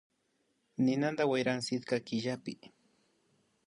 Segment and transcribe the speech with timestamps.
[0.83, 2.53] Ninanta wayran sitwa killapi